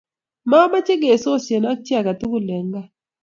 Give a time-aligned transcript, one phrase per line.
[0.49, 2.89] Mameche kesosie ak chi age tugul eng' gaa